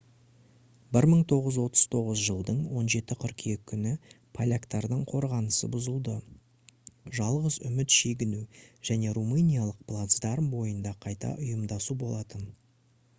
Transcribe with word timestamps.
1939 0.99 2.21
жылдың 2.29 2.61
17 2.79 3.17
қыркүйек 3.23 3.67
күні 3.73 3.91
поляктардың 4.39 5.03
қорғанысы 5.13 5.69
бұзылды 5.77 6.17
жалғыз 7.21 7.59
үміт 7.71 7.97
шегіну 8.01 8.41
және 8.91 9.15
румыниялық 9.21 9.87
плацдарм 9.93 10.51
бойында 10.57 10.95
қайта 11.07 11.35
ұйымдасу 11.45 11.99
болатын 12.05 12.53